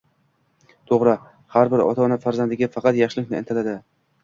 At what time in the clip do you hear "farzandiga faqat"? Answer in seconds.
2.25-3.01